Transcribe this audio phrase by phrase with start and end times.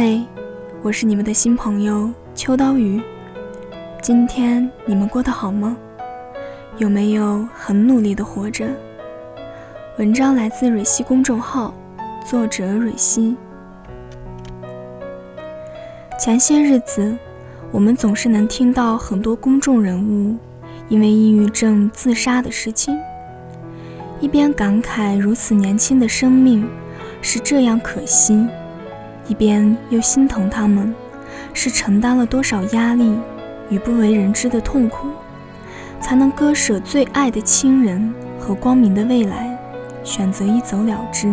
[0.00, 0.22] 嘿，
[0.80, 3.02] 我是你们的新朋友秋刀鱼。
[4.00, 5.76] 今天你们过得好吗？
[6.76, 8.68] 有没有很努力的活着？
[9.98, 11.74] 文章来自蕊希公众号，
[12.24, 13.36] 作者蕊希。
[16.16, 17.18] 前些日子，
[17.72, 20.36] 我们总是能听到很多公众人物
[20.88, 22.96] 因为抑郁症自杀的事情，
[24.20, 26.70] 一边感慨如此年轻的生命
[27.20, 28.46] 是这样可惜。
[29.28, 30.94] 一边又心疼他们，
[31.52, 33.14] 是承担了多少压力
[33.68, 35.08] 与不为人知的痛苦，
[36.00, 39.56] 才能割舍最爱的亲人和光明的未来，
[40.02, 41.32] 选择一走了之。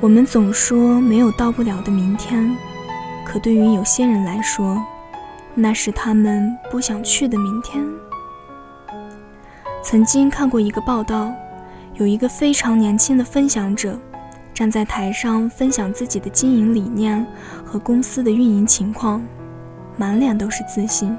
[0.00, 2.54] 我们总说没有到不了的明天，
[3.24, 4.80] 可对于有些人来说，
[5.54, 7.82] 那是他们不想去的明天。
[9.82, 11.32] 曾经看过一个报道，
[11.94, 13.98] 有一个非常年轻的分享者。
[14.54, 17.26] 站在台上分享自己的经营理念
[17.64, 19.20] 和公司的运营情况，
[19.96, 21.14] 满脸都是自信。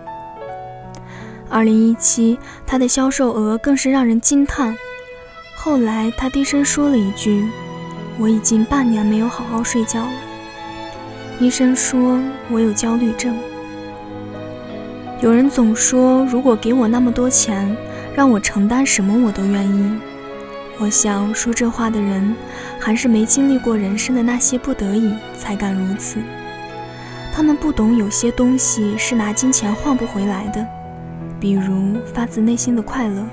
[1.49, 4.75] 二零一七，他的销售额更是让人惊叹。
[5.55, 7.45] 后来他低声说了一句
[8.17, 10.11] ：“我已经半年没有好好睡觉了。”
[11.39, 12.17] 医生说
[12.49, 13.35] 我有焦虑症。
[15.21, 17.75] 有人总说，如果给我那么多钱，
[18.15, 19.97] 让我承担什么我都愿意。
[20.77, 22.35] 我想说这话的人，
[22.79, 26.19] 还是没经历过人生的那些不得已才敢如此。
[27.33, 30.65] 他们不懂有些东西是拿金钱换不回来的，
[31.39, 33.25] 比如发自内心的快乐，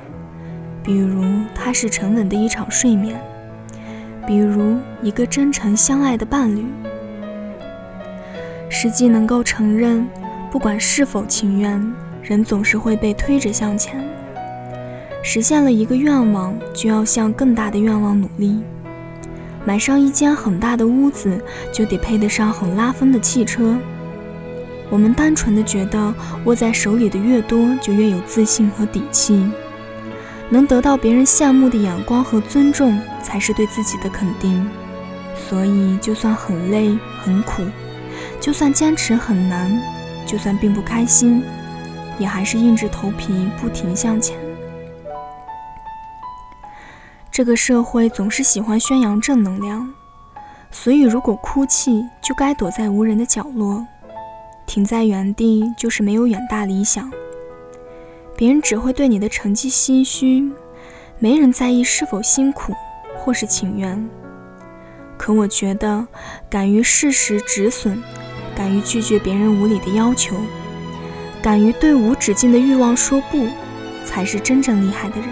[0.84, 3.20] 比如踏实沉稳的一场睡眠，
[4.26, 6.64] 比如一个真诚相爱的伴侣。
[8.68, 10.06] 实际能够承认，
[10.50, 14.11] 不管是否情愿，人总是会被推着向前。
[15.22, 18.60] 实现了一个愿望，就要向更大的愿望努力。
[19.64, 21.40] 买上一间很大的屋子，
[21.72, 23.76] 就得配得上很拉风的汽车。
[24.90, 26.12] 我们单纯的觉得，
[26.44, 29.48] 握在手里的越多，就越有自信和底气。
[30.50, 34.68] 能得到别人羡慕的眼光和尊重，才是对自己的肯定。
[35.48, 37.62] 所以，就算很累很苦，
[38.40, 39.80] 就算坚持很难，
[40.26, 41.42] 就算并不开心，
[42.18, 44.36] 也还是硬着头皮不停向前。
[47.32, 49.90] 这个社会总是喜欢宣扬正能量，
[50.70, 53.82] 所以如果哭泣，就该躲在无人的角落；
[54.66, 57.10] 停在原地，就是没有远大理想。
[58.36, 60.52] 别人只会对你的成绩心虚，
[61.18, 62.74] 没人在意是否辛苦
[63.16, 64.06] 或是情愿。
[65.16, 66.06] 可我觉得，
[66.50, 68.02] 敢于适时止损，
[68.54, 70.36] 敢于拒绝别人无理的要求，
[71.42, 73.46] 敢于对无止境的欲望说不，
[74.04, 75.28] 才是真正厉害的人。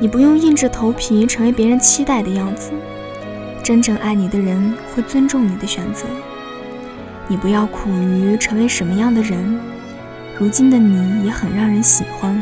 [0.00, 2.70] 你不用硬着头皮成为别人期待的样子，
[3.64, 6.04] 真正爱你的人会尊重你的选择。
[7.26, 9.60] 你不要苦于成为什么样的人，
[10.38, 12.40] 如今的你也很让人喜欢。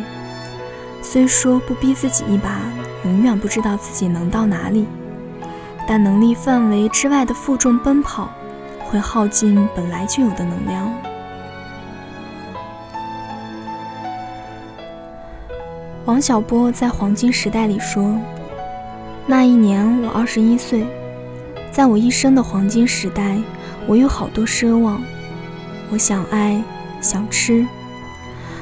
[1.03, 2.61] 虽说不逼自己一把，
[3.05, 4.87] 永远不知道自己能到哪里，
[5.89, 8.29] 但能力范围之外的负重奔跑，
[8.81, 11.06] 会耗尽本来就有的能量。
[16.07, 18.17] 王小波在《黄金时代》里说
[19.27, 20.87] ：“那一年我二十一岁，
[21.73, 23.37] 在我一生的黄金时代，
[23.89, 25.03] 我有好多奢望。
[25.91, 26.63] 我想爱，
[27.01, 27.67] 想吃，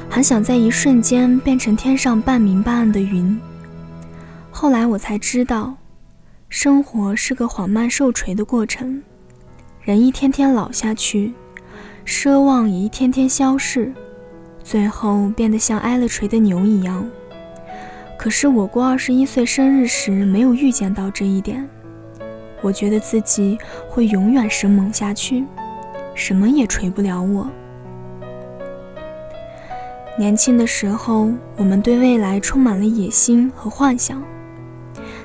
[0.09, 3.39] 还想在一瞬间变成天上半明半暗的云。
[4.49, 5.75] 后来我才知道，
[6.49, 9.03] 生活是个缓慢受锤的过程，
[9.83, 11.31] 人一天天老下去，
[12.07, 13.93] 奢望也一天天消逝，
[14.63, 17.07] 最后变得像挨了锤的牛一样。”
[18.25, 21.69] 可是我过二十一岁生日时没有预见到这一点，
[22.63, 23.55] 我觉得自己
[23.87, 25.45] 会永远生猛下去，
[26.15, 27.47] 什么也锤不了我。
[30.17, 34.23] 年轻的时候，我们对未来充满了野心和幻想，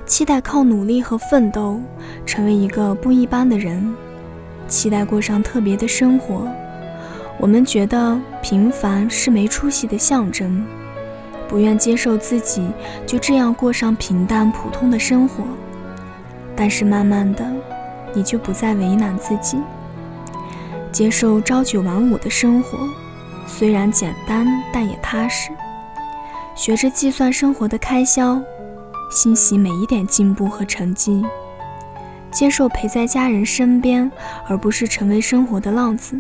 [0.05, 1.81] 期待靠努力和奋斗
[2.27, 3.95] 成为一个不一般的人，
[4.69, 6.47] 期待过上特别的生活。
[7.39, 10.63] 我们觉得平凡是没出息的象征。
[11.51, 12.71] 不愿接受自己
[13.05, 15.43] 就这样过上平淡普通的生活，
[16.55, 17.45] 但是慢慢的，
[18.15, 19.59] 你就不再为难自己，
[20.93, 22.79] 接受朝九晚五的生活，
[23.49, 25.51] 虽然简单，但也踏实。
[26.55, 28.41] 学着计算生活的开销，
[29.11, 31.21] 欣喜每一点进步和成绩，
[32.31, 34.09] 接受陪在家人身边，
[34.47, 36.17] 而不是成为生活的浪子，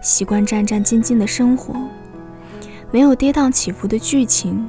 [0.00, 1.74] 习惯战战兢兢的生活。
[2.94, 4.68] 没有跌宕起伏的剧情，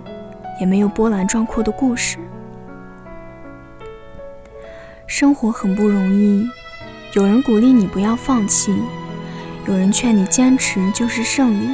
[0.60, 2.18] 也没有波澜壮阔的故事。
[5.06, 6.50] 生活很不容易，
[7.14, 8.76] 有人鼓励你不要放弃，
[9.68, 11.70] 有人劝你坚持就是胜利。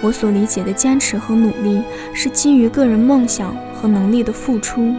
[0.00, 1.80] 我所理解的坚持和努力，
[2.12, 4.92] 是基于个人梦想和能力的付出，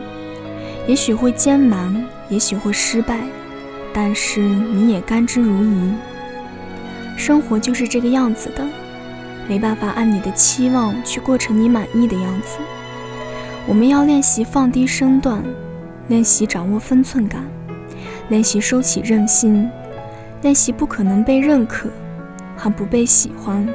[0.87, 1.93] 也许会艰难，
[2.29, 3.19] 也许会失败，
[3.91, 5.93] 但是你也甘之如饴。
[7.17, 8.65] 生活就是这个样子的，
[9.47, 12.57] 没办法按你的期望去过成你满意的样子。
[13.67, 15.43] 我们要练习放低身段，
[16.07, 17.43] 练习掌握分寸感，
[18.29, 19.69] 练习收起任性，
[20.41, 21.89] 练习不可能被认可，
[22.57, 23.67] 和不被喜欢。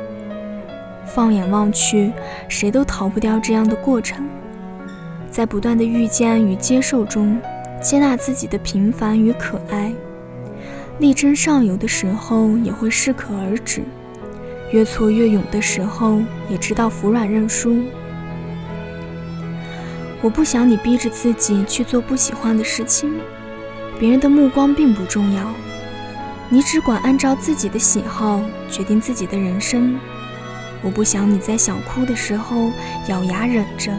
[1.07, 2.13] 放眼望去，
[2.49, 4.29] 谁都逃不掉这样的过程，
[5.31, 7.41] 在不断的遇见与接受中，
[7.81, 9.93] 接纳自己的平凡与可爱。
[10.99, 13.83] 力争上游的时候，也会适可而止；
[14.71, 17.85] 越挫越勇的时候，也知道服软认输。
[20.21, 23.21] 我不想你逼着自己去做不喜欢的事情，
[23.99, 25.43] 别人的目光并不重要，
[26.49, 29.97] 你只管按照自己的喜好决定自己的人生。
[30.83, 32.71] 我不想你在想哭的时候
[33.09, 33.93] 咬牙忍着，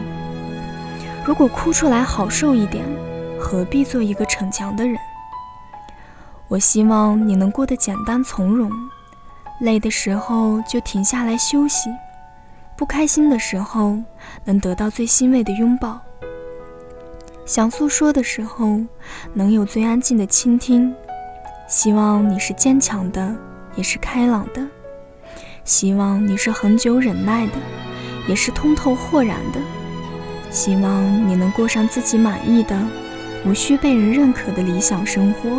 [1.26, 2.84] 如果哭出来好受一点，
[3.38, 4.96] 何必做一个逞强的人？
[6.48, 8.70] 我希望你能过得简单从容，
[9.60, 11.90] 累的时候就停下来休息，
[12.76, 13.98] 不开心的时候
[14.44, 16.00] 能得到最欣慰的拥抱，
[17.44, 18.80] 想诉说的时候
[19.34, 20.94] 能有最安静的倾听。
[21.68, 23.36] 希望你是坚强的，
[23.76, 24.62] 也是开朗的；
[25.62, 27.52] 希望你是恒久忍耐的，
[28.26, 29.60] 也是通透豁然的；
[30.50, 32.76] 希望你能过上自己满意的、
[33.44, 35.50] 无需被人认可的理想生活。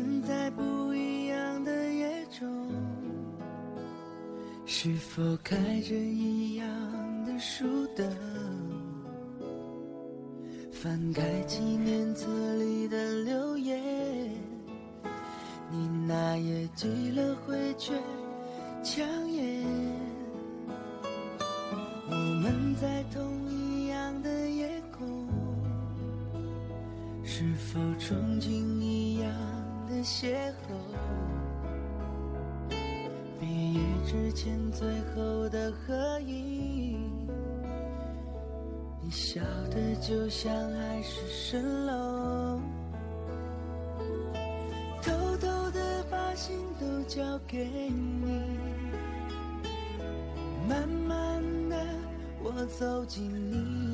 [0.00, 2.48] 我们在不一样的夜中，
[4.64, 6.66] 是否开着一样
[7.26, 8.10] 的书灯？
[10.72, 13.78] 翻开纪念册里的留言，
[15.70, 17.92] 你那页积了回却
[18.82, 19.66] 抢眼。
[22.08, 25.28] 我们在同一样的夜空，
[27.22, 28.99] 是否憧憬一样
[29.90, 30.72] 的邂逅？
[33.40, 37.26] 毕业之前最后的合影，
[39.02, 42.60] 你笑得就像海市蜃楼，
[45.02, 48.56] 偷偷的把心都交给你。
[50.68, 51.76] 慢慢的，
[52.44, 53.89] 我走进你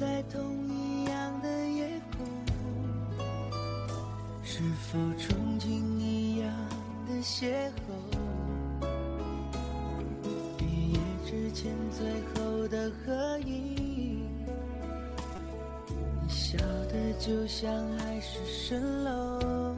[0.00, 2.26] 在同一样的夜空，
[4.42, 6.50] 是否憧憬一样
[7.06, 8.88] 的邂逅？
[10.56, 14.26] 毕业之前最后的合影，
[16.22, 16.56] 你笑
[16.90, 19.76] 得就像海市蜃楼，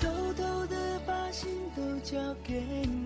[0.00, 2.97] 偷偷的把心都交给你。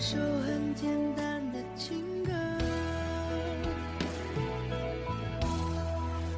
[0.00, 2.32] 首很简单的情歌。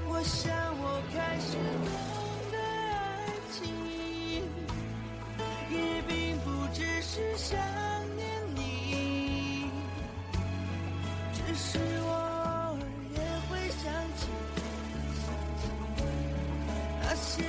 [0.09, 1.55] 我想我开始
[1.87, 1.95] 懂
[2.51, 3.73] 得爱情，
[5.71, 7.57] 也并不只是想
[8.17, 8.27] 念
[8.57, 9.71] 你。
[11.33, 12.79] 只是我偶尔
[13.15, 13.17] 也
[13.49, 14.27] 会想起
[17.01, 17.45] 那些